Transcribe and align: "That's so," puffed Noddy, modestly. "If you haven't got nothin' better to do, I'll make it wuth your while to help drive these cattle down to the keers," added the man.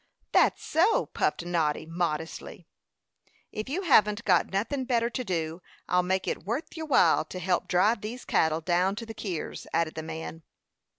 "That's 0.31 0.63
so," 0.65 1.05
puffed 1.05 1.45
Noddy, 1.45 1.85
modestly. 1.85 2.65
"If 3.51 3.69
you 3.69 3.83
haven't 3.83 4.25
got 4.25 4.51
nothin' 4.51 4.83
better 4.85 5.11
to 5.11 5.23
do, 5.23 5.61
I'll 5.87 6.01
make 6.01 6.27
it 6.27 6.43
wuth 6.43 6.75
your 6.75 6.87
while 6.87 7.23
to 7.25 7.37
help 7.37 7.67
drive 7.67 8.01
these 8.01 8.25
cattle 8.25 8.61
down 8.61 8.95
to 8.95 9.05
the 9.05 9.13
keers," 9.13 9.67
added 9.75 9.93
the 9.93 10.01
man. 10.01 10.41